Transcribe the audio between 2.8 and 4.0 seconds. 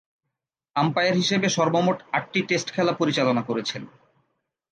পরিচালনা করেছেন।